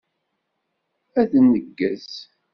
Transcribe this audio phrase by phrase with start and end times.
[1.19, 2.11] Ad nneggez.